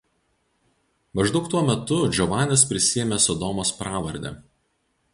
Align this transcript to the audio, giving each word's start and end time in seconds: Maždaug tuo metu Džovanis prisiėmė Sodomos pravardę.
Maždaug 1.19 1.51
tuo 1.55 1.61
metu 1.69 1.99
Džovanis 2.15 2.65
prisiėmė 2.73 3.23
Sodomos 3.29 3.77
pravardę. 3.83 4.37